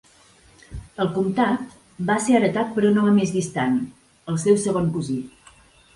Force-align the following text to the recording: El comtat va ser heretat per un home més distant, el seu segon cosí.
El 1.03 1.11
comtat 1.17 1.75
va 2.09 2.17
ser 2.27 2.35
heretat 2.39 2.73
per 2.79 2.85
un 2.91 2.99
home 3.03 3.13
més 3.19 3.35
distant, 3.39 3.77
el 4.33 4.41
seu 4.47 4.59
segon 4.67 4.93
cosí. 4.97 5.19